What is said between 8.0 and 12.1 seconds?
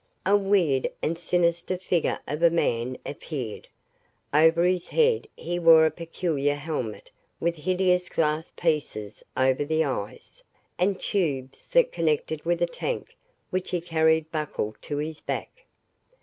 glass pieces over the eyes, and tubes that